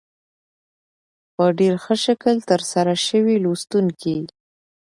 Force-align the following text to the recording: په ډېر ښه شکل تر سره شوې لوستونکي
په 1.35 1.45
ډېر 1.59 1.75
ښه 1.83 1.95
شکل 2.05 2.35
تر 2.49 2.61
سره 2.71 2.93
شوې 3.07 3.35
لوستونکي 3.43 4.17